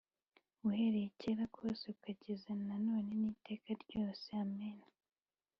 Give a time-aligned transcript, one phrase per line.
[0.67, 4.77] uhereye kera kose ukageza na none n’iteka ryose amen